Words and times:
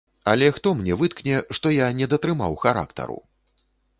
Але 0.31 0.47
хто 0.55 0.71
мне 0.79 0.95
выткне, 1.01 1.35
што 1.59 1.73
я 1.75 1.91
не 1.99 2.09
датрымаў 2.13 2.57
характару? 2.65 3.21